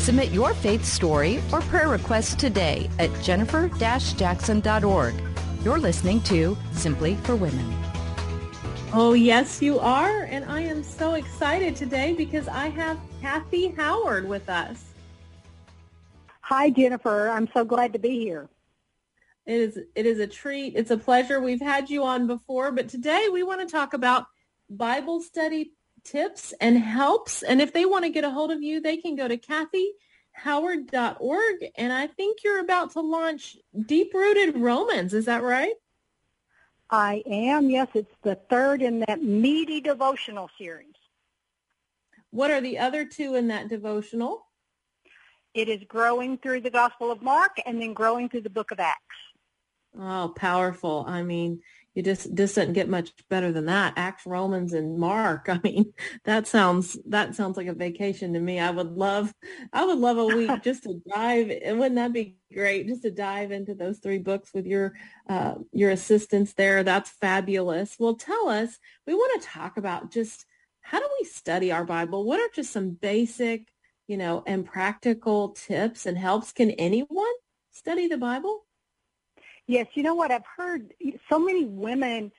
Submit 0.00 0.32
your 0.32 0.54
faith 0.54 0.82
story 0.82 1.42
or 1.52 1.60
prayer 1.60 1.88
request 1.88 2.38
today 2.38 2.88
at 2.98 3.10
jennifer-jackson.org. 3.22 5.14
You're 5.62 5.78
listening 5.78 6.22
to 6.22 6.56
Simply 6.72 7.16
for 7.16 7.36
Women. 7.36 7.70
Oh, 8.94 9.12
yes, 9.12 9.60
you 9.60 9.78
are. 9.78 10.22
And 10.22 10.46
I 10.46 10.62
am 10.62 10.82
so 10.82 11.14
excited 11.14 11.76
today 11.76 12.14
because 12.14 12.48
I 12.48 12.68
have 12.70 12.98
Kathy 13.20 13.68
Howard 13.72 14.26
with 14.26 14.48
us. 14.48 14.82
Hi, 16.40 16.70
Jennifer. 16.70 17.28
I'm 17.28 17.50
so 17.52 17.62
glad 17.62 17.92
to 17.92 17.98
be 17.98 18.18
here. 18.18 18.48
It 19.44 19.60
is, 19.60 19.78
it 19.94 20.06
is 20.06 20.18
a 20.18 20.26
treat. 20.26 20.76
It's 20.76 20.90
a 20.90 20.96
pleasure. 20.96 21.42
We've 21.42 21.60
had 21.60 21.90
you 21.90 22.04
on 22.04 22.26
before, 22.26 22.72
but 22.72 22.88
today 22.88 23.28
we 23.30 23.42
want 23.42 23.60
to 23.60 23.66
talk 23.70 23.92
about 23.92 24.24
Bible 24.70 25.20
study 25.20 25.72
tips 26.04 26.54
and 26.60 26.78
helps. 26.78 27.42
And 27.42 27.60
if 27.60 27.72
they 27.72 27.84
want 27.84 28.04
to 28.04 28.10
get 28.10 28.24
a 28.24 28.30
hold 28.30 28.50
of 28.50 28.62
you, 28.62 28.80
they 28.80 28.96
can 28.96 29.16
go 29.16 29.28
to 29.28 29.36
kathyhoward.org. 29.36 31.66
And 31.76 31.92
I 31.92 32.06
think 32.06 32.38
you're 32.44 32.60
about 32.60 32.92
to 32.92 33.00
launch 33.00 33.56
Deep 33.86 34.14
Rooted 34.14 34.56
Romans. 34.56 35.14
Is 35.14 35.26
that 35.26 35.42
right? 35.42 35.74
I 36.90 37.22
am. 37.26 37.70
Yes, 37.70 37.88
it's 37.94 38.14
the 38.22 38.36
third 38.48 38.82
in 38.82 39.04
that 39.06 39.22
meaty 39.22 39.80
devotional 39.80 40.50
series. 40.58 40.86
What 42.30 42.50
are 42.50 42.60
the 42.60 42.78
other 42.78 43.04
two 43.04 43.36
in 43.36 43.48
that 43.48 43.68
devotional? 43.68 44.46
It 45.54 45.68
is 45.68 45.82
growing 45.88 46.38
through 46.38 46.60
the 46.60 46.70
Gospel 46.70 47.10
of 47.10 47.22
Mark 47.22 47.56
and 47.66 47.80
then 47.80 47.92
growing 47.92 48.28
through 48.28 48.42
the 48.42 48.50
book 48.50 48.70
of 48.70 48.78
Acts. 48.78 49.00
Oh, 49.98 50.32
powerful. 50.36 51.04
I 51.08 51.22
mean, 51.22 51.60
you 51.94 52.04
just 52.04 52.34
this 52.34 52.54
doesn't 52.54 52.74
get 52.74 52.88
much 52.88 53.12
better 53.28 53.50
than 53.50 53.66
that. 53.66 53.94
Acts, 53.96 54.24
Romans, 54.24 54.72
and 54.72 54.98
Mark. 54.98 55.46
I 55.48 55.60
mean, 55.64 55.92
that 56.24 56.46
sounds 56.46 56.96
that 57.06 57.34
sounds 57.34 57.56
like 57.56 57.66
a 57.66 57.72
vacation 57.74 58.32
to 58.34 58.40
me. 58.40 58.60
I 58.60 58.70
would 58.70 58.92
love 58.92 59.32
I 59.72 59.84
would 59.84 59.98
love 59.98 60.18
a 60.18 60.26
week 60.26 60.50
just 60.62 60.84
to 60.84 61.00
dive. 61.12 61.50
And 61.50 61.78
wouldn't 61.78 61.96
that 61.96 62.12
be 62.12 62.36
great? 62.52 62.86
Just 62.86 63.02
to 63.02 63.10
dive 63.10 63.50
into 63.50 63.74
those 63.74 63.98
three 63.98 64.18
books 64.18 64.50
with 64.54 64.66
your 64.66 64.94
uh, 65.28 65.54
your 65.72 65.90
assistants 65.90 66.52
there. 66.54 66.84
That's 66.84 67.10
fabulous. 67.10 67.96
Well, 67.98 68.14
tell 68.14 68.48
us. 68.48 68.78
We 69.06 69.14
want 69.14 69.42
to 69.42 69.48
talk 69.48 69.76
about 69.76 70.12
just 70.12 70.46
how 70.82 71.00
do 71.00 71.08
we 71.20 71.26
study 71.26 71.72
our 71.72 71.84
Bible? 71.84 72.24
What 72.24 72.40
are 72.40 72.48
just 72.54 72.72
some 72.72 72.90
basic, 72.90 73.68
you 74.06 74.16
know, 74.16 74.42
and 74.46 74.64
practical 74.64 75.50
tips 75.50 76.06
and 76.06 76.16
helps? 76.16 76.52
Can 76.52 76.70
anyone 76.72 77.32
study 77.72 78.06
the 78.06 78.18
Bible? 78.18 78.64
Yes, 79.70 79.86
you 79.94 80.02
know 80.02 80.16
what? 80.16 80.32
I've 80.32 80.42
heard 80.56 80.92
so 81.28 81.38
many 81.38 81.64
women 81.64 82.32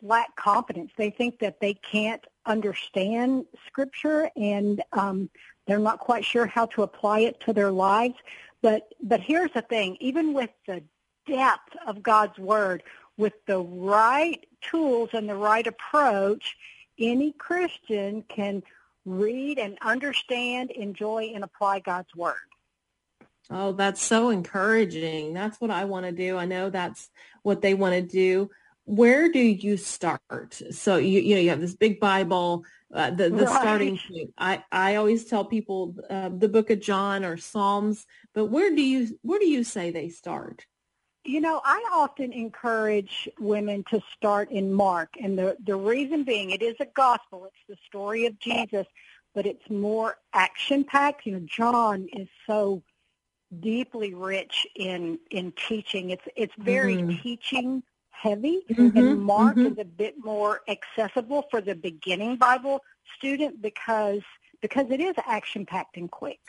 lack 0.00 0.34
confidence. 0.36 0.90
They 0.96 1.10
think 1.10 1.38
that 1.40 1.60
they 1.60 1.74
can't 1.74 2.26
understand 2.46 3.44
Scripture 3.66 4.30
and 4.34 4.82
um, 4.94 5.28
they're 5.66 5.78
not 5.78 5.98
quite 5.98 6.24
sure 6.24 6.46
how 6.46 6.64
to 6.66 6.82
apply 6.82 7.18
it 7.18 7.38
to 7.40 7.52
their 7.52 7.70
lives. 7.70 8.14
But 8.62 8.94
but 9.02 9.20
here's 9.20 9.52
the 9.52 9.60
thing: 9.60 9.98
even 10.00 10.32
with 10.32 10.48
the 10.66 10.82
depth 11.26 11.76
of 11.86 12.02
God's 12.02 12.38
Word, 12.38 12.82
with 13.18 13.34
the 13.44 13.58
right 13.58 14.42
tools 14.62 15.10
and 15.12 15.28
the 15.28 15.36
right 15.36 15.66
approach, 15.66 16.56
any 16.98 17.32
Christian 17.32 18.22
can 18.30 18.62
read 19.04 19.58
and 19.58 19.76
understand, 19.82 20.70
enjoy, 20.70 21.32
and 21.34 21.44
apply 21.44 21.80
God's 21.80 22.16
Word. 22.16 22.49
Oh, 23.50 23.72
that's 23.72 24.00
so 24.00 24.30
encouraging. 24.30 25.34
That's 25.34 25.60
what 25.60 25.72
I 25.72 25.84
want 25.84 26.06
to 26.06 26.12
do. 26.12 26.36
I 26.36 26.46
know 26.46 26.70
that's 26.70 27.10
what 27.42 27.62
they 27.62 27.74
want 27.74 27.94
to 27.94 28.02
do. 28.02 28.50
Where 28.84 29.30
do 29.30 29.40
you 29.40 29.76
start? 29.76 30.60
So 30.70 30.96
you 30.96 31.20
you 31.20 31.34
know 31.34 31.40
you 31.40 31.50
have 31.50 31.60
this 31.60 31.74
big 31.74 31.98
Bible, 31.98 32.64
uh, 32.94 33.10
the 33.10 33.28
the 33.28 33.44
right. 33.44 33.60
starting 33.60 33.98
point. 33.98 34.34
I 34.38 34.62
I 34.70 34.96
always 34.96 35.24
tell 35.24 35.44
people 35.44 35.96
uh, 36.08 36.28
the 36.28 36.48
Book 36.48 36.70
of 36.70 36.80
John 36.80 37.24
or 37.24 37.36
Psalms, 37.36 38.06
but 38.34 38.46
where 38.46 38.74
do 38.74 38.82
you 38.82 39.18
where 39.22 39.40
do 39.40 39.46
you 39.46 39.64
say 39.64 39.90
they 39.90 40.08
start? 40.08 40.66
You 41.24 41.40
know, 41.40 41.60
I 41.64 41.84
often 41.92 42.32
encourage 42.32 43.28
women 43.38 43.84
to 43.90 44.00
start 44.16 44.50
in 44.50 44.72
Mark, 44.72 45.10
and 45.20 45.36
the 45.36 45.56
the 45.64 45.76
reason 45.76 46.22
being, 46.22 46.50
it 46.50 46.62
is 46.62 46.76
a 46.80 46.86
gospel. 46.86 47.46
It's 47.46 47.68
the 47.68 47.76
story 47.86 48.26
of 48.26 48.38
Jesus, 48.38 48.86
but 49.34 49.44
it's 49.44 49.68
more 49.68 50.16
action 50.32 50.84
packed. 50.84 51.26
You 51.26 51.32
know, 51.32 51.46
John 51.46 52.08
is 52.12 52.28
so 52.46 52.82
deeply 53.58 54.14
rich 54.14 54.66
in 54.76 55.18
in 55.30 55.52
teaching. 55.68 56.10
It's 56.10 56.24
it's 56.36 56.54
very 56.58 56.96
mm-hmm. 56.96 57.22
teaching 57.22 57.82
heavy, 58.10 58.60
mm-hmm. 58.70 58.96
and 58.96 59.20
Mark 59.20 59.56
mm-hmm. 59.56 59.72
is 59.72 59.78
a 59.78 59.84
bit 59.84 60.14
more 60.18 60.60
accessible 60.68 61.46
for 61.50 61.60
the 61.60 61.74
beginning 61.74 62.36
Bible 62.36 62.80
student 63.16 63.60
because 63.60 64.22
because 64.60 64.86
it 64.90 65.00
is 65.00 65.14
action 65.26 65.66
packed 65.66 65.96
and 65.96 66.10
quick. 66.10 66.40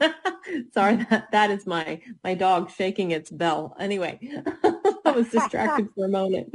Sorry, 0.72 0.96
that, 1.10 1.28
that 1.32 1.50
is 1.50 1.66
my 1.66 2.00
my 2.22 2.34
dog 2.34 2.70
shaking 2.70 3.10
its 3.10 3.30
bell. 3.30 3.74
Anyway, 3.78 4.18
I 4.62 4.74
was 5.14 5.28
distracted 5.28 5.88
for 5.94 6.06
a 6.06 6.08
moment. 6.08 6.54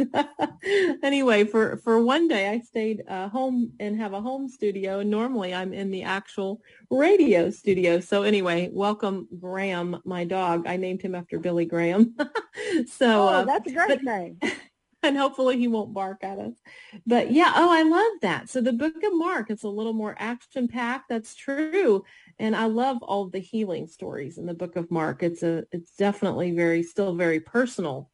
anyway, 1.03 1.44
for 1.44 1.78
for 1.78 2.03
one 2.03 2.28
day, 2.28 2.50
I 2.50 2.59
stayed 2.59 3.03
uh, 3.07 3.29
home 3.29 3.72
and 3.79 4.00
have 4.00 4.13
a 4.13 4.22
home 4.22 4.47
studio. 4.47 5.00
And 5.00 5.09
normally, 5.09 5.53
I'm 5.53 5.73
in 5.73 5.91
the 5.91 6.03
actual 6.03 6.62
radio 6.90 7.50
studio. 7.50 8.00
So 8.00 8.23
anyway, 8.23 8.69
welcome 8.72 9.28
Graham, 9.40 10.01
my 10.06 10.23
dog. 10.23 10.68
I 10.68 10.78
named 10.78 11.01
him 11.01 11.16
after 11.16 11.40
Billy 11.40 11.66
Graham. 11.66 12.16
so 12.88 13.23
oh, 13.23 13.28
uh, 13.28 13.45
that's 13.45 13.69
a 13.69 13.73
great 13.73 13.88
but, 13.88 14.03
name 14.03 14.40
and 15.03 15.18
hopefully 15.18 15.57
he 15.57 15.68
won't 15.68 15.94
bark 15.94 16.24
at 16.24 16.39
us. 16.39 16.53
But 17.06 17.31
yeah, 17.31 17.53
oh, 17.56 17.72
I 17.72 17.84
love 17.84 18.22
that. 18.22 18.50
So 18.50 18.62
the 18.62 18.74
book 18.74 18.95
of 19.03 19.13
Mark, 19.13 19.50
it's 19.50 19.63
a 19.63 19.69
little 19.69 19.94
more 19.94 20.16
action 20.18 20.68
packed. 20.68 21.09
That's 21.09 21.35
true. 21.35 22.03
And 22.39 22.56
I 22.56 22.66
love 22.66 22.97
all 23.01 23.28
the 23.28 23.39
healing 23.39 23.88
stories 23.88 24.38
in 24.38 24.45
the 24.45 24.53
book 24.53 24.75
of 24.75 24.91
Mark. 24.91 25.24
It's 25.24 25.44
a, 25.44 25.66
it's 25.72 25.91
definitely 25.95 26.51
very, 26.51 26.84
still 26.84 27.16
very 27.16 27.39
personal. 27.39 28.09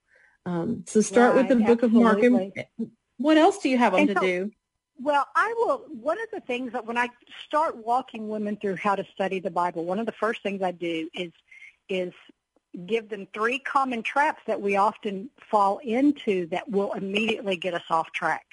Um, 0.45 0.83
so 0.87 1.01
start 1.01 1.35
right, 1.35 1.47
with 1.47 1.57
the 1.57 1.63
book 1.63 1.83
absolutely. 1.83 2.25
of 2.25 2.31
Mark. 2.33 2.67
And 2.77 2.91
what 3.17 3.37
else 3.37 3.59
do 3.59 3.69
you 3.69 3.77
have 3.77 3.93
them 3.93 4.07
to 4.07 4.15
do? 4.15 4.51
Well, 4.99 5.25
I 5.35 5.53
will. 5.57 5.85
One 5.89 6.21
of 6.21 6.27
the 6.31 6.41
things 6.41 6.73
that 6.73 6.85
when 6.85 6.97
I 6.97 7.09
start 7.45 7.77
walking 7.77 8.27
women 8.27 8.57
through 8.57 8.75
how 8.75 8.95
to 8.95 9.05
study 9.13 9.39
the 9.39 9.51
Bible, 9.51 9.85
one 9.85 9.99
of 9.99 10.05
the 10.05 10.11
first 10.11 10.43
things 10.43 10.61
I 10.61 10.71
do 10.71 11.09
is 11.13 11.31
is 11.89 12.13
give 12.85 13.09
them 13.09 13.27
three 13.33 13.59
common 13.59 14.03
traps 14.03 14.41
that 14.47 14.61
we 14.61 14.75
often 14.75 15.29
fall 15.49 15.79
into 15.83 16.47
that 16.47 16.69
will 16.69 16.93
immediately 16.93 17.55
get 17.55 17.73
us 17.73 17.83
off 17.89 18.11
track. 18.11 18.45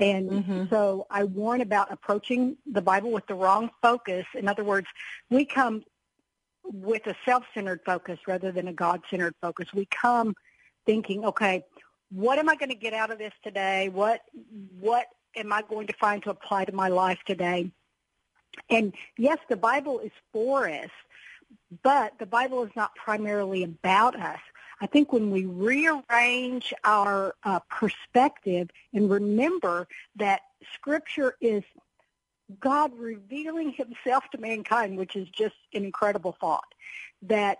And 0.00 0.30
mm-hmm. 0.30 0.64
so 0.70 1.06
I 1.10 1.24
warn 1.24 1.60
about 1.60 1.92
approaching 1.92 2.56
the 2.70 2.82
Bible 2.82 3.12
with 3.12 3.26
the 3.26 3.34
wrong 3.34 3.70
focus. 3.82 4.26
In 4.34 4.48
other 4.48 4.64
words, 4.64 4.86
we 5.28 5.44
come 5.44 5.84
with 6.64 7.06
a 7.06 7.14
self-centered 7.24 7.80
focus 7.84 8.18
rather 8.26 8.50
than 8.50 8.68
a 8.68 8.72
God-centered 8.72 9.34
focus. 9.40 9.68
We 9.74 9.86
come 9.86 10.34
thinking, 10.86 11.24
okay, 11.24 11.64
what 12.10 12.38
am 12.38 12.48
I 12.48 12.56
going 12.56 12.70
to 12.70 12.74
get 12.74 12.92
out 12.92 13.10
of 13.10 13.18
this 13.18 13.32
today? 13.42 13.88
What 13.88 14.22
what 14.78 15.06
am 15.36 15.52
I 15.52 15.62
going 15.62 15.86
to 15.86 15.92
find 15.94 16.22
to 16.24 16.30
apply 16.30 16.64
to 16.64 16.72
my 16.72 16.88
life 16.88 17.18
today? 17.26 17.70
And 18.68 18.92
yes, 19.16 19.38
the 19.48 19.56
Bible 19.56 20.00
is 20.00 20.10
for 20.32 20.68
us, 20.68 20.90
but 21.82 22.12
the 22.18 22.26
Bible 22.26 22.64
is 22.64 22.70
not 22.74 22.94
primarily 22.96 23.62
about 23.62 24.18
us. 24.18 24.40
I 24.80 24.86
think 24.86 25.12
when 25.12 25.30
we 25.30 25.44
rearrange 25.44 26.72
our 26.84 27.34
uh, 27.44 27.60
perspective 27.70 28.70
and 28.94 29.10
remember 29.10 29.86
that 30.16 30.40
Scripture 30.74 31.34
is 31.40 31.62
God 32.58 32.92
revealing 32.98 33.72
himself 33.72 34.24
to 34.32 34.38
mankind, 34.38 34.96
which 34.96 35.14
is 35.14 35.28
just 35.28 35.54
an 35.74 35.84
incredible 35.84 36.36
thought, 36.40 36.74
that 37.22 37.58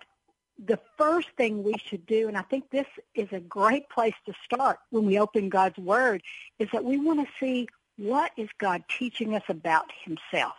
the 0.67 0.79
first 0.99 1.29
thing 1.37 1.63
we 1.63 1.75
should 1.79 2.07
do, 2.07 2.29
and 2.29 2.37
I 2.37 2.43
think 2.43 2.71
this 2.71 2.87
is 3.15 3.29
a 3.33 3.41
great 3.41 3.89
place 3.89 4.15
to 4.27 4.35
start 4.45 4.79
when 4.91 5.07
we 5.07 5.19
open 5.19 5.49
God's 5.49 5.79
Word, 5.79 6.23
is 6.59 6.69
that 6.73 6.85
we 6.85 6.99
want 6.99 7.21
to 7.21 7.33
see 7.39 7.69
what 7.97 8.33
is 8.37 8.49
God 8.59 8.83
teaching 8.99 9.35
us 9.35 9.43
about 9.49 9.91
himself. 10.05 10.57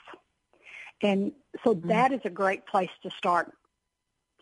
And 1.01 1.31
so 1.63 1.75
mm-hmm. 1.75 1.87
that 1.89 2.11
is 2.11 2.21
a 2.25 2.29
great 2.29 2.65
place 2.65 2.89
to 3.03 3.09
start. 3.11 3.51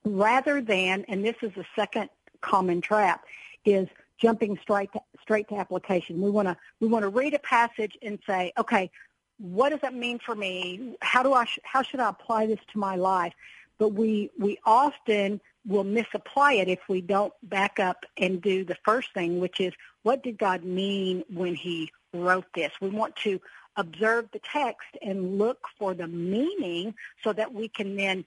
Rather 0.05 0.61
than, 0.61 1.05
and 1.07 1.25
this 1.25 1.35
is 1.41 1.51
the 1.55 1.65
second 1.75 2.09
common 2.41 2.79
trap, 2.81 3.25
is 3.65 3.87
jumping 4.17 4.57
straight 4.61 4.91
to, 4.93 5.01
straight 5.21 5.47
to 5.49 5.55
application. 5.55 6.21
We 6.21 6.29
want 6.29 6.47
to 6.47 6.57
we 6.79 6.87
want 6.87 7.03
to 7.03 7.09
read 7.09 7.33
a 7.33 7.39
passage 7.39 7.97
and 8.01 8.19
say, 8.25 8.53
okay, 8.57 8.91
what 9.37 9.69
does 9.69 9.79
that 9.81 9.93
mean 9.93 10.19
for 10.19 10.35
me? 10.35 10.95
How 11.01 11.23
do 11.23 11.33
I 11.33 11.45
how 11.63 11.81
should 11.81 11.99
I 11.99 12.09
apply 12.09 12.45
this 12.47 12.59
to 12.71 12.79
my 12.79 12.95
life? 12.95 13.33
But 13.79 13.93
we 13.93 14.29
we 14.37 14.59
often 14.65 15.41
will 15.65 15.83
misapply 15.83 16.53
it 16.53 16.67
if 16.67 16.79
we 16.87 17.01
don't 17.01 17.33
back 17.43 17.79
up 17.79 18.05
and 18.17 18.41
do 18.41 18.63
the 18.63 18.77
first 18.83 19.13
thing, 19.13 19.39
which 19.39 19.59
is 19.59 19.73
what 20.03 20.23
did 20.23 20.37
God 20.37 20.63
mean 20.63 21.23
when 21.33 21.55
he 21.55 21.91
wrote 22.13 22.45
this? 22.53 22.71
We 22.81 22.89
want 22.89 23.15
to 23.17 23.39
observe 23.75 24.29
the 24.31 24.39
text 24.39 24.87
and 25.01 25.37
look 25.37 25.65
for 25.77 25.93
the 25.93 26.07
meaning 26.07 26.93
so 27.23 27.33
that 27.33 27.53
we 27.53 27.67
can 27.69 27.95
then 27.95 28.25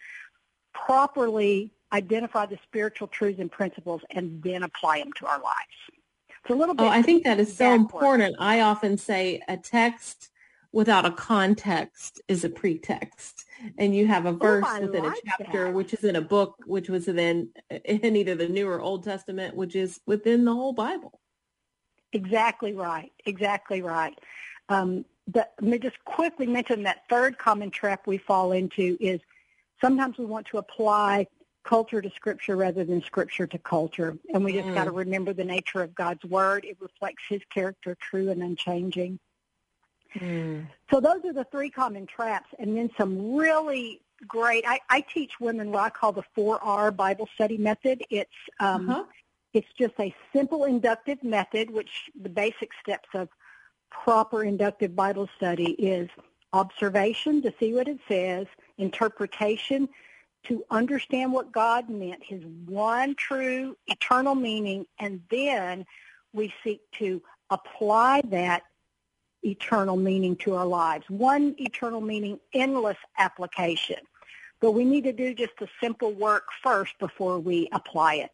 properly 0.72 1.70
identify 1.92 2.46
the 2.46 2.58
spiritual 2.64 3.08
truths 3.08 3.38
and 3.38 3.50
principles 3.50 4.00
and 4.10 4.42
then 4.42 4.62
apply 4.62 5.00
them 5.00 5.12
to 5.18 5.26
our 5.26 5.38
lives. 5.38 5.98
It's 6.42 6.50
a 6.50 6.54
little 6.54 6.74
oh, 6.78 6.84
bit. 6.84 6.84
Oh, 6.84 6.88
I 6.88 7.02
think 7.02 7.24
that 7.24 7.38
is 7.38 7.54
so 7.54 7.64
backward. 7.66 7.80
important. 7.80 8.36
I 8.38 8.60
often 8.60 8.96
say 8.96 9.42
a 9.46 9.56
text 9.56 10.30
without 10.72 11.04
a 11.04 11.10
context 11.12 12.20
is 12.28 12.44
a 12.44 12.48
pretext. 12.48 13.44
And 13.78 13.94
you 13.94 14.06
have 14.06 14.26
a 14.26 14.32
verse 14.32 14.66
I 14.66 14.80
within 14.80 15.04
like 15.04 15.18
a 15.18 15.26
chapter, 15.26 15.66
that. 15.66 15.74
which 15.74 15.94
is 15.94 16.04
in 16.04 16.16
a 16.16 16.20
book, 16.22 16.56
which 16.66 16.88
was 16.88 17.06
then 17.06 17.50
in 17.84 18.16
either 18.16 18.34
the 18.34 18.48
New 18.48 18.68
or 18.68 18.80
Old 18.80 19.04
Testament, 19.04 19.54
which 19.54 19.76
is 19.76 20.00
within 20.06 20.44
the 20.44 20.54
whole 20.54 20.72
Bible. 20.72 21.20
Exactly 22.12 22.72
right. 22.72 23.12
Exactly 23.26 23.82
right. 23.82 24.18
Um, 24.68 25.04
but 25.28 25.52
let 25.60 25.70
me 25.70 25.78
just 25.78 26.02
quickly 26.04 26.46
mention 26.46 26.82
that 26.82 27.04
third 27.08 27.38
common 27.38 27.70
trap 27.70 28.06
we 28.06 28.18
fall 28.18 28.52
into 28.52 28.96
is 29.00 29.20
sometimes 29.80 30.18
we 30.18 30.24
want 30.24 30.46
to 30.48 30.58
apply 30.58 31.26
culture 31.64 32.02
to 32.02 32.10
scripture 32.10 32.56
rather 32.56 32.84
than 32.84 33.00
scripture 33.02 33.46
to 33.46 33.58
culture. 33.58 34.18
And 34.34 34.44
we 34.44 34.52
just 34.52 34.68
Mm. 34.68 34.74
got 34.74 34.84
to 34.84 34.90
remember 34.90 35.32
the 35.32 35.44
nature 35.44 35.80
of 35.80 35.94
God's 35.94 36.24
word. 36.24 36.64
It 36.64 36.76
reflects 36.80 37.22
his 37.28 37.40
character, 37.54 37.96
true 38.00 38.30
and 38.30 38.42
unchanging. 38.42 39.20
So 40.90 41.00
those 41.00 41.24
are 41.24 41.32
the 41.32 41.44
three 41.44 41.70
common 41.70 42.06
traps, 42.06 42.48
and 42.58 42.76
then 42.76 42.90
some 42.98 43.34
really 43.34 44.00
great. 44.26 44.64
I, 44.66 44.80
I 44.90 45.00
teach 45.00 45.40
women 45.40 45.70
what 45.72 45.82
I 45.82 45.90
call 45.90 46.12
the 46.12 46.24
4R 46.36 46.94
Bible 46.94 47.28
study 47.34 47.56
method. 47.58 48.04
It's 48.10 48.30
um, 48.60 48.88
Uh-huh. 48.90 49.04
it's 49.52 49.68
just 49.78 49.94
a 49.98 50.14
simple 50.32 50.64
inductive 50.64 51.22
method, 51.24 51.70
which 51.70 52.10
the 52.20 52.28
basic 52.28 52.70
steps 52.80 53.08
of 53.14 53.28
proper 53.90 54.44
inductive 54.44 54.94
Bible 54.94 55.28
study 55.36 55.72
is 55.72 56.08
observation 56.52 57.42
to 57.42 57.52
see 57.58 57.72
what 57.72 57.88
it 57.88 57.98
says, 58.08 58.46
interpretation 58.78 59.88
to 60.44 60.64
understand 60.70 61.32
what 61.32 61.52
God 61.52 61.88
meant, 61.88 62.22
his 62.22 62.42
one 62.66 63.14
true 63.14 63.76
eternal 63.86 64.34
meaning, 64.34 64.86
and 64.98 65.22
then 65.30 65.86
we 66.32 66.52
seek 66.64 66.80
to 66.92 67.22
apply 67.50 68.22
that 68.26 68.62
eternal 69.42 69.96
meaning 69.96 70.36
to 70.36 70.54
our 70.54 70.66
lives. 70.66 71.04
One 71.08 71.54
eternal 71.58 72.00
meaning, 72.00 72.38
endless 72.52 72.98
application. 73.18 73.98
But 74.60 74.72
we 74.72 74.84
need 74.84 75.04
to 75.04 75.12
do 75.12 75.34
just 75.34 75.52
the 75.58 75.68
simple 75.80 76.12
work 76.12 76.44
first 76.62 76.98
before 76.98 77.40
we 77.40 77.68
apply 77.72 78.14
it. 78.16 78.30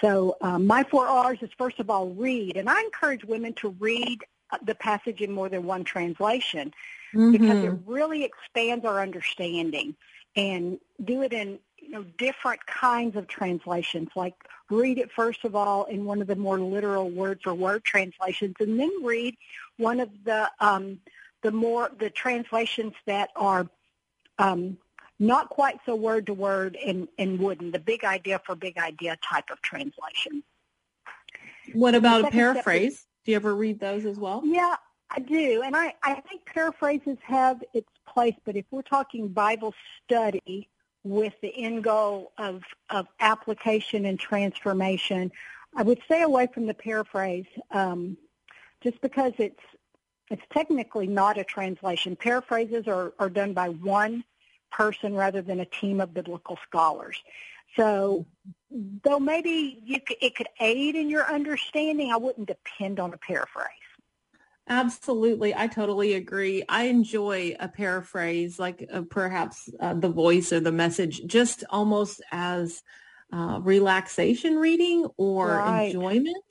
So 0.00 0.36
um, 0.40 0.66
my 0.66 0.84
four 0.84 1.06
R's 1.06 1.38
is 1.42 1.50
first 1.58 1.78
of 1.80 1.90
all 1.90 2.10
read, 2.10 2.56
and 2.56 2.70
I 2.70 2.80
encourage 2.80 3.24
women 3.24 3.52
to 3.54 3.70
read 3.80 4.20
uh, 4.50 4.58
the 4.62 4.74
passage 4.74 5.20
in 5.20 5.32
more 5.32 5.48
than 5.48 5.64
one 5.64 5.84
translation 5.84 6.72
because 7.12 7.64
it 7.64 7.72
really 7.86 8.22
expands 8.22 8.84
our 8.84 9.00
understanding 9.00 9.96
and 10.36 10.78
do 11.04 11.22
it 11.22 11.32
in 11.32 11.58
you 11.88 11.94
know 11.94 12.04
different 12.18 12.64
kinds 12.66 13.16
of 13.16 13.26
translations 13.26 14.08
like 14.14 14.34
read 14.70 14.98
it 14.98 15.10
first 15.10 15.44
of 15.44 15.56
all 15.56 15.84
in 15.84 16.04
one 16.04 16.20
of 16.20 16.26
the 16.26 16.36
more 16.36 16.60
literal 16.60 17.10
word 17.10 17.40
for 17.42 17.54
word 17.54 17.82
translations 17.82 18.54
and 18.60 18.78
then 18.78 18.90
read 19.02 19.34
one 19.78 19.98
of 19.98 20.10
the 20.24 20.50
um, 20.60 20.98
the 21.42 21.50
more 21.50 21.90
the 21.98 22.10
translations 22.10 22.92
that 23.06 23.30
are 23.34 23.66
um, 24.38 24.76
not 25.18 25.48
quite 25.48 25.78
so 25.86 25.94
word 25.96 26.26
to 26.26 26.34
word 26.34 26.76
and, 26.84 27.08
and 27.18 27.38
wooden 27.38 27.70
the 27.70 27.78
big 27.78 28.04
idea 28.04 28.38
for 28.44 28.54
big 28.54 28.76
idea 28.76 29.16
type 29.28 29.48
of 29.50 29.60
translation 29.62 30.42
What 31.72 31.94
about 31.94 32.18
a 32.18 32.22
step 32.24 32.32
is- 32.32 32.36
paraphrase? 32.36 33.06
Do 33.24 33.32
you 33.32 33.36
ever 33.36 33.54
read 33.54 33.78
those 33.78 34.06
as 34.06 34.18
well? 34.18 34.40
Yeah, 34.42 34.76
I 35.10 35.20
do. 35.20 35.60
And 35.62 35.76
I, 35.76 35.94
I 36.02 36.14
think 36.14 36.46
paraphrases 36.46 37.18
have 37.22 37.62
its 37.74 37.90
place, 38.06 38.34
but 38.46 38.56
if 38.56 38.64
we're 38.70 38.80
talking 38.80 39.28
Bible 39.28 39.74
study 40.02 40.70
with 41.08 41.34
the 41.40 41.52
end 41.56 41.84
goal 41.84 42.32
of, 42.38 42.62
of 42.90 43.06
application 43.20 44.04
and 44.04 44.18
transformation, 44.18 45.32
I 45.76 45.82
would 45.82 46.00
stay 46.04 46.22
away 46.22 46.48
from 46.52 46.66
the 46.66 46.74
paraphrase 46.74 47.46
um, 47.70 48.16
just 48.82 49.00
because 49.00 49.32
it's 49.38 49.60
it's 50.30 50.42
technically 50.52 51.06
not 51.06 51.38
a 51.38 51.44
translation. 51.44 52.14
Paraphrases 52.14 52.86
are, 52.86 53.14
are 53.18 53.30
done 53.30 53.54
by 53.54 53.70
one 53.70 54.24
person 54.70 55.14
rather 55.14 55.40
than 55.40 55.60
a 55.60 55.64
team 55.64 56.02
of 56.02 56.12
biblical 56.12 56.58
scholars. 56.66 57.16
So 57.76 58.26
though 58.70 59.18
maybe 59.18 59.80
you 59.84 60.00
could, 60.00 60.18
it 60.20 60.36
could 60.36 60.48
aid 60.60 60.96
in 60.96 61.08
your 61.08 61.24
understanding, 61.24 62.12
I 62.12 62.16
wouldn't 62.16 62.48
depend 62.48 63.00
on 63.00 63.14
a 63.14 63.16
paraphrase. 63.16 63.66
Absolutely. 64.68 65.54
I 65.54 65.66
totally 65.66 66.14
agree. 66.14 66.62
I 66.68 66.84
enjoy 66.84 67.56
a 67.58 67.68
paraphrase, 67.68 68.58
like 68.58 68.86
uh, 68.92 69.02
perhaps 69.08 69.68
uh, 69.80 69.94
the 69.94 70.10
voice 70.10 70.52
or 70.52 70.60
the 70.60 70.72
message, 70.72 71.22
just 71.26 71.64
almost 71.70 72.20
as 72.32 72.82
uh, 73.32 73.60
relaxation 73.62 74.56
reading 74.56 75.06
or 75.16 75.60
Right. 75.60 75.88
enjoyment. 75.88 76.44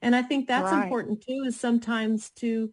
And 0.00 0.16
I 0.16 0.22
think 0.22 0.48
that's 0.48 0.72
Right. 0.72 0.82
important 0.82 1.22
too, 1.22 1.44
is 1.46 1.60
sometimes 1.60 2.30
to, 2.36 2.70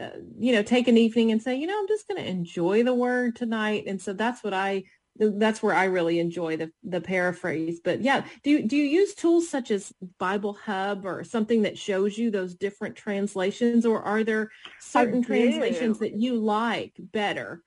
uh, 0.00 0.10
you 0.38 0.52
know, 0.52 0.62
take 0.62 0.88
an 0.88 0.96
evening 0.96 1.30
and 1.30 1.42
say, 1.42 1.56
you 1.56 1.66
know, 1.66 1.78
I'm 1.78 1.88
just 1.88 2.08
going 2.08 2.22
to 2.22 2.28
enjoy 2.28 2.84
the 2.84 2.94
word 2.94 3.36
tonight. 3.36 3.84
And 3.86 4.00
so 4.00 4.14
that's 4.14 4.42
what 4.42 4.54
I, 4.54 4.84
that's 5.18 5.62
where 5.62 5.74
I 5.74 5.84
really 5.84 6.18
enjoy 6.18 6.56
the, 6.56 6.70
the 6.82 7.00
paraphrase. 7.00 7.80
But 7.82 8.00
yeah, 8.00 8.24
do 8.42 8.50
you, 8.50 8.68
do 8.68 8.76
you 8.76 8.84
use 8.84 9.14
tools 9.14 9.48
such 9.48 9.70
as 9.70 9.92
Bible 10.18 10.54
Hub 10.64 11.04
or 11.04 11.24
something 11.24 11.62
that 11.62 11.78
shows 11.78 12.16
you 12.16 12.30
those 12.30 12.54
different 12.54 12.96
translations 12.96 13.84
or 13.84 14.02
are 14.02 14.24
there 14.24 14.50
certain 14.80 15.22
translations 15.22 15.98
that 15.98 16.14
you 16.14 16.36
like 16.36 16.92
better? 16.98 17.62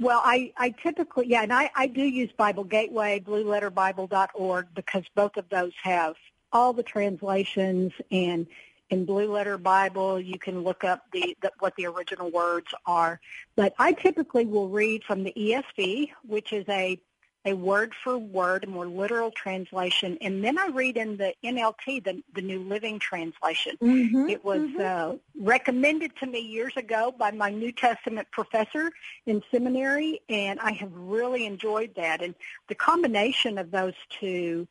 Well, 0.00 0.20
I, 0.24 0.52
I 0.56 0.70
typically, 0.70 1.26
yeah, 1.28 1.42
and 1.42 1.52
I, 1.52 1.70
I 1.74 1.88
do 1.88 2.02
use 2.02 2.30
Bible 2.36 2.64
Gateway, 2.64 3.20
blueletterbible.org, 3.20 4.66
because 4.74 5.02
both 5.16 5.36
of 5.36 5.48
those 5.48 5.72
have 5.82 6.14
all 6.52 6.72
the 6.72 6.84
translations 6.84 7.92
and 8.10 8.46
in 8.90 9.04
Blue 9.04 9.30
Letter 9.30 9.58
Bible, 9.58 10.20
you 10.20 10.38
can 10.38 10.62
look 10.62 10.84
up 10.84 11.02
the, 11.12 11.36
the 11.42 11.52
what 11.58 11.74
the 11.76 11.86
original 11.86 12.30
words 12.30 12.68
are. 12.86 13.20
But 13.56 13.74
I 13.78 13.92
typically 13.92 14.46
will 14.46 14.68
read 14.68 15.04
from 15.04 15.24
the 15.24 15.32
ESV, 15.36 16.10
which 16.26 16.52
is 16.52 16.64
a 16.68 16.98
a 17.44 17.54
word 17.54 17.94
for 17.94 18.18
word, 18.18 18.64
a 18.64 18.66
more 18.66 18.86
literal 18.86 19.30
translation, 19.30 20.18
and 20.20 20.44
then 20.44 20.58
I 20.58 20.66
read 20.66 20.96
in 20.96 21.16
the 21.16 21.32
NLT, 21.44 22.04
the, 22.04 22.22
the 22.34 22.42
New 22.42 22.60
Living 22.60 22.98
Translation. 22.98 23.76
Mm-hmm. 23.80 24.28
It 24.28 24.44
was 24.44 24.68
uh, 24.76 25.16
recommended 25.40 26.14
to 26.16 26.26
me 26.26 26.40
years 26.40 26.76
ago 26.76 27.14
by 27.16 27.30
my 27.30 27.50
New 27.50 27.72
Testament 27.72 28.28
professor 28.32 28.90
in 29.24 29.42
seminary, 29.50 30.20
and 30.28 30.58
I 30.60 30.72
have 30.72 30.92
really 30.92 31.46
enjoyed 31.46 31.94
that. 31.94 32.22
And 32.22 32.34
the 32.68 32.74
combination 32.74 33.56
of 33.56 33.70
those 33.70 33.94
two 34.10 34.66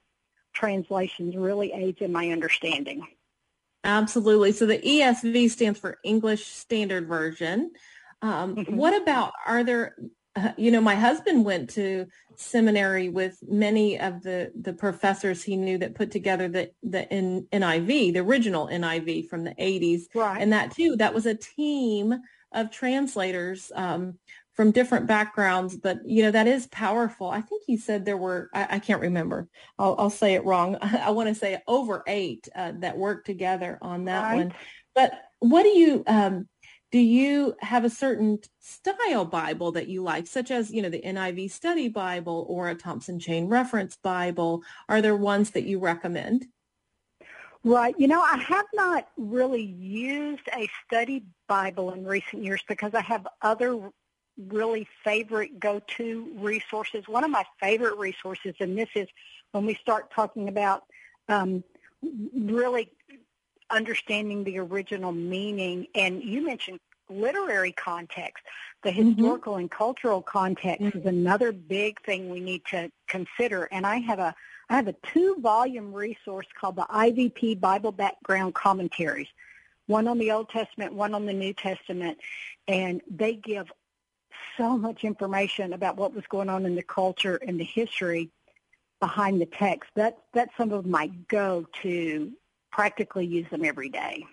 translations 0.54 1.36
really 1.36 1.72
aids 1.72 2.02
in 2.02 2.12
my 2.12 2.30
understanding. 2.30 3.08
Absolutely. 3.84 4.52
So 4.52 4.66
the 4.66 4.80
ESV 4.80 5.50
stands 5.50 5.80
for 5.80 5.98
English 6.04 6.46
Standard 6.46 7.08
Version. 7.08 7.72
Um, 8.22 8.56
Mhm. 8.56 8.76
What 8.76 9.00
about, 9.02 9.34
are 9.46 9.64
there, 9.64 9.96
uh, 10.36 10.52
you 10.58 10.72
know, 10.72 10.82
my 10.82 10.96
husband 10.96 11.46
went 11.46 11.70
to 11.72 12.06
seminary 12.36 13.10
with 13.10 13.38
many 13.48 14.00
of 14.00 14.22
the, 14.24 14.52
the 14.60 14.74
professors 14.74 15.44
he 15.44 15.56
knew 15.56 15.78
that 15.78 15.96
put 15.96 16.12
together 16.12 16.48
the, 16.48 16.72
the 16.84 17.12
N, 17.12 17.48
NIV, 17.52 18.14
the 18.14 18.20
original 18.20 18.68
NIV 18.68 19.28
from 19.30 19.44
the 19.44 19.56
80s. 19.56 20.04
Right. 20.14 20.42
And 20.42 20.52
that 20.54 20.76
too, 20.76 20.96
that 20.98 21.14
was 21.14 21.26
a 21.26 21.36
team 21.36 22.20
of 22.52 22.72
translators 22.72 23.72
um, 23.76 24.18
from 24.58 24.72
different 24.72 25.06
backgrounds, 25.06 25.78
but 25.78 26.00
you 26.04 26.24
know, 26.24 26.32
that 26.32 26.48
is 26.48 26.66
powerful. 26.68 27.30
I 27.30 27.42
think 27.42 27.64
he 27.68 27.78
said 27.78 28.04
there 28.04 28.18
were, 28.18 28.50
I, 28.56 28.68
I 28.72 28.80
can't 28.80 29.02
remember. 29.02 29.48
I'll, 29.78 29.96
I'll 30.00 30.10
say 30.10 30.34
it 30.34 30.44
wrong. 30.44 30.78
I 30.82 31.12
want 31.12 31.30
to 31.30 31.36
say 31.36 31.62
over 31.68 32.04
eight 32.08 32.50
uh, 32.56 32.74
that 32.80 32.98
worked 32.98 33.28
together 33.28 33.78
on 33.84 34.06
that 34.06 34.24
Right. 34.24 34.38
one. 34.38 34.54
But 34.96 35.14
what 35.40 35.62
do 35.62 35.70
you, 35.70 36.04
um, 36.08 36.50
do 36.92 36.98
you 36.98 37.54
have 37.60 37.86
a 37.86 37.90
certain 37.90 38.40
style 38.60 39.26
Bible 39.26 39.74
that 39.74 39.90
you 39.90 40.02
like, 40.02 40.26
such 40.26 40.50
as, 40.50 40.72
you 40.72 40.82
know, 40.82 40.90
the 40.90 41.04
NIV 41.06 41.52
Study 41.52 41.88
Bible 41.88 42.48
or 42.50 42.70
a 42.70 42.76
Thompson 42.76 43.20
Chain 43.20 43.48
Reference 43.48 43.96
Bible? 43.98 44.64
Are 44.90 45.04
there 45.04 45.16
ones 45.16 45.52
that 45.52 45.66
you 45.66 45.78
recommend? 45.80 46.48
Right. 47.64 47.94
You 48.00 48.08
know, 48.08 48.22
I 48.22 48.38
have 48.38 48.66
not 48.74 49.10
really 49.18 49.62
used 49.62 50.48
a 50.58 50.68
study 50.86 51.26
Bible 51.48 51.92
in 51.92 52.06
recent 52.06 52.44
years 52.44 52.64
because 52.68 52.96
I 52.96 53.02
have 53.02 53.28
other 53.44 53.92
really 54.50 54.88
favorite 55.04 55.60
go-to 55.60 56.32
resources. 56.38 57.08
One 57.08 57.24
of 57.24 57.32
my 57.32 57.46
favorite 57.60 57.98
resources, 57.98 58.56
and 58.60 58.78
this 58.78 58.90
is 58.96 59.08
when 59.52 59.66
we 59.66 59.76
start 59.76 60.12
talking 60.12 60.48
about 60.48 60.84
um, 61.30 61.64
really 62.36 62.92
understanding 63.70 64.44
the 64.44 64.60
original 64.60 65.12
meaning, 65.12 65.88
and 65.96 66.24
you 66.24 66.46
mentioned 66.46 66.80
literary 67.10 67.72
context. 67.72 68.44
The 68.84 68.92
Mm-hmm. 68.92 69.10
historical 69.10 69.56
and 69.56 69.72
cultural 69.72 70.22
context 70.22 70.96
is 70.96 71.06
another 71.06 71.52
big 71.52 72.02
thing 72.04 72.30
we 72.30 72.40
need 72.40 72.64
to 72.66 72.92
consider. 73.08 73.64
And 73.72 73.86
I 73.86 73.98
have 73.98 74.20
a 74.20 74.36
I 74.70 74.76
have 74.76 74.88
a 74.88 74.96
two 75.14 75.38
volume 75.40 75.94
resource 75.94 76.48
called 76.60 76.76
the 76.76 76.86
IVP 76.90 77.60
Bible 77.60 77.92
Background 77.94 78.54
Commentaries, 78.54 79.28
one 79.88 80.08
on 80.08 80.18
the 80.18 80.32
Old 80.32 80.50
Testament, 80.50 80.94
one 80.94 81.14
on 81.14 81.26
the 81.26 81.34
New 81.34 81.54
Testament, 81.54 82.18
and 82.68 83.02
they 83.10 83.36
give 83.36 83.72
so 84.58 84.78
much 84.78 85.04
information 85.04 85.74
about 85.74 85.98
what 85.98 86.14
was 86.14 86.26
going 86.30 86.50
on 86.50 86.66
in 86.66 86.76
the 86.76 86.84
culture 86.84 87.36
and 87.48 87.60
the 87.60 87.64
history 87.64 88.30
behind 89.00 89.40
the 89.40 89.46
text. 89.46 89.90
That, 89.96 90.18
that's 90.34 90.56
some 90.58 90.72
of 90.72 90.86
my 90.86 91.08
go 91.28 91.66
to 91.84 92.32
practically 92.72 93.26
use 93.26 93.50
them 93.50 93.64
every 93.64 93.90
day. 93.90 94.26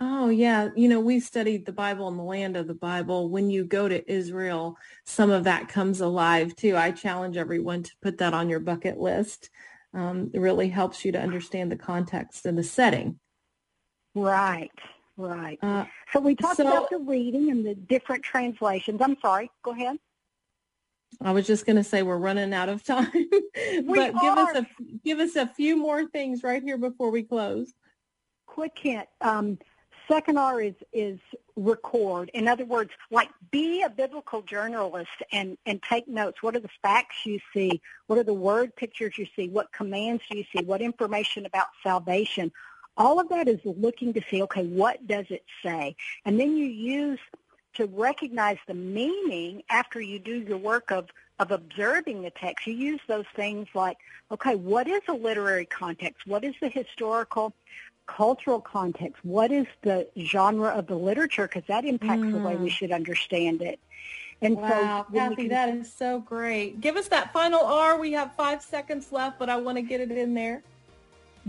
Oh 0.00 0.28
yeah, 0.28 0.68
you 0.76 0.88
know 0.88 1.00
we 1.00 1.18
studied 1.18 1.66
the 1.66 1.72
Bible 1.72 2.06
and 2.06 2.16
the 2.16 2.22
land 2.22 2.56
of 2.56 2.68
the 2.68 2.74
Bible. 2.74 3.30
When 3.30 3.50
you 3.50 3.64
go 3.64 3.88
to 3.88 4.10
Israel, 4.10 4.76
some 5.04 5.30
of 5.30 5.44
that 5.44 5.68
comes 5.68 6.00
alive 6.00 6.54
too. 6.54 6.76
I 6.76 6.92
challenge 6.92 7.36
everyone 7.36 7.82
to 7.82 7.90
put 8.00 8.18
that 8.18 8.32
on 8.32 8.48
your 8.48 8.60
bucket 8.60 9.00
list. 9.00 9.50
Um, 9.92 10.30
it 10.32 10.40
really 10.40 10.68
helps 10.68 11.04
you 11.04 11.10
to 11.12 11.20
understand 11.20 11.72
the 11.72 11.76
context 11.76 12.46
and 12.46 12.56
the 12.56 12.62
setting. 12.62 13.18
Right, 14.14 14.70
right. 15.18 15.58
Uh, 15.62 15.84
so 16.12 16.20
we 16.20 16.34
talked 16.34 16.56
so- 16.56 16.66
about 16.66 16.90
the 16.90 16.98
reading 16.98 17.50
and 17.50 17.66
the 17.66 17.74
different 17.74 18.22
translations. 18.22 19.00
I'm 19.02 19.18
sorry. 19.20 19.50
Go 19.62 19.72
ahead. 19.72 19.98
I 21.22 21.32
was 21.32 21.46
just 21.46 21.66
going 21.66 21.76
to 21.76 21.84
say 21.84 22.02
we're 22.02 22.18
running 22.18 22.52
out 22.52 22.68
of 22.68 22.84
time, 22.84 23.10
but 23.12 24.12
give 24.12 24.14
us 24.14 24.56
are. 24.56 24.58
a 24.58 24.66
give 25.04 25.18
us 25.18 25.36
a 25.36 25.46
few 25.46 25.76
more 25.76 26.06
things 26.06 26.42
right 26.42 26.62
here 26.62 26.76
before 26.78 27.10
we 27.10 27.22
close. 27.22 27.72
quick 28.46 28.78
hint. 28.78 29.08
Um, 29.22 29.58
second 30.06 30.38
R 30.38 30.60
is 30.60 30.74
is 30.92 31.18
record. 31.56 32.30
In 32.34 32.46
other 32.46 32.64
words, 32.64 32.90
like 33.10 33.30
be 33.50 33.82
a 33.82 33.90
biblical 33.90 34.42
journalist 34.42 35.10
and 35.32 35.56
and 35.66 35.82
take 35.82 36.08
notes. 36.08 36.42
What 36.42 36.54
are 36.54 36.60
the 36.60 36.70
facts 36.82 37.24
you 37.24 37.40
see? 37.52 37.80
What 38.06 38.18
are 38.18 38.24
the 38.24 38.34
word 38.34 38.76
pictures 38.76 39.16
you 39.16 39.26
see? 39.34 39.48
What 39.48 39.72
commands 39.72 40.22
do 40.30 40.38
you 40.38 40.44
see? 40.54 40.62
What 40.64 40.82
information 40.82 41.46
about 41.46 41.68
salvation? 41.82 42.52
All 42.98 43.20
of 43.20 43.28
that 43.30 43.48
is 43.48 43.60
looking 43.64 44.12
to 44.12 44.20
see. 44.28 44.42
Okay, 44.42 44.66
what 44.66 45.06
does 45.06 45.26
it 45.30 45.44
say? 45.62 45.96
And 46.24 46.38
then 46.38 46.56
you 46.56 46.66
use 46.66 47.20
to 47.74 47.86
recognize 47.86 48.58
the 48.66 48.74
meaning 48.74 49.62
after 49.70 50.00
you 50.00 50.18
do 50.18 50.34
your 50.34 50.58
work 50.58 50.90
of 50.90 51.06
of 51.38 51.52
observing 51.52 52.22
the 52.22 52.30
text. 52.30 52.66
You 52.66 52.74
use 52.74 53.00
those 53.06 53.24
things 53.36 53.68
like, 53.72 53.96
okay, 54.32 54.56
what 54.56 54.88
is 54.88 55.02
a 55.08 55.12
literary 55.12 55.66
context? 55.66 56.26
What 56.26 56.42
is 56.42 56.54
the 56.60 56.68
historical 56.68 57.54
cultural 58.08 58.60
context? 58.60 59.24
What 59.24 59.52
is 59.52 59.66
the 59.82 60.08
genre 60.18 60.70
of 60.70 60.88
the 60.88 60.96
literature? 60.96 61.46
Because 61.46 61.62
that 61.68 61.84
impacts 61.84 62.32
the 62.32 62.38
way 62.38 62.56
we 62.56 62.68
mm. 62.68 62.72
should 62.72 62.90
understand 62.90 63.62
it. 63.62 63.78
And 64.42 64.56
Wow, 64.56 65.06
so 65.08 65.14
Kathy, 65.14 65.36
can- 65.36 65.48
that 65.48 65.68
is 65.68 65.92
so 65.92 66.20
great. 66.20 66.80
Give 66.80 66.96
us 66.96 67.06
that 67.08 67.32
final 67.32 67.60
R. 67.60 67.98
We 67.98 68.12
have 68.12 68.34
five 68.34 68.62
seconds 68.62 69.12
left, 69.12 69.38
but 69.38 69.48
I 69.48 69.56
want 69.56 69.76
to 69.76 69.82
get 69.82 70.00
it 70.00 70.10
in 70.10 70.34
there. 70.34 70.62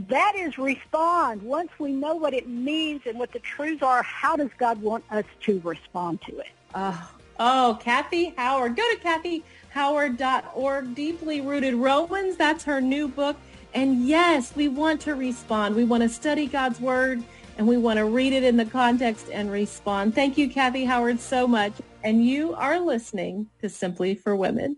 That 0.07 0.33
is 0.35 0.57
respond. 0.57 1.41
Once 1.41 1.69
we 1.79 1.91
know 1.91 2.15
what 2.15 2.33
it 2.33 2.47
means 2.47 3.01
and 3.05 3.19
what 3.19 3.31
the 3.31 3.39
truths 3.39 3.83
are, 3.83 4.03
how 4.03 4.35
does 4.35 4.49
God 4.57 4.81
want 4.81 5.03
us 5.11 5.25
to 5.41 5.59
respond 5.63 6.21
to 6.27 6.37
it? 6.39 6.47
Oh, 6.73 7.11
oh, 7.39 7.79
Kathy 7.81 8.33
Howard. 8.37 8.75
Go 8.75 8.83
to 8.93 9.41
kathyhoward.org. 9.73 10.95
Deeply 10.95 11.41
Rooted 11.41 11.75
Romans. 11.75 12.37
That's 12.37 12.63
her 12.63 12.79
new 12.79 13.07
book. 13.07 13.35
And 13.73 14.07
yes, 14.07 14.55
we 14.55 14.67
want 14.67 15.01
to 15.01 15.15
respond. 15.15 15.75
We 15.75 15.83
want 15.83 16.03
to 16.03 16.09
study 16.09 16.47
God's 16.47 16.79
word 16.79 17.23
and 17.57 17.67
we 17.67 17.77
want 17.77 17.97
to 17.97 18.05
read 18.05 18.33
it 18.33 18.43
in 18.43 18.57
the 18.57 18.65
context 18.65 19.27
and 19.31 19.51
respond. 19.51 20.15
Thank 20.15 20.37
you, 20.37 20.49
Kathy 20.49 20.85
Howard, 20.85 21.19
so 21.19 21.47
much. 21.47 21.73
And 22.03 22.25
you 22.25 22.55
are 22.55 22.79
listening 22.79 23.49
to 23.61 23.69
Simply 23.69 24.15
for 24.15 24.35
Women. 24.35 24.77